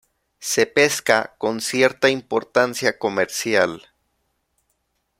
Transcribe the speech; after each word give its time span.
Se 0.39 0.65
pesca 0.65 1.35
con 1.37 1.61
cierta 1.61 2.09
importancia 2.09 2.97
comercial. 2.97 3.83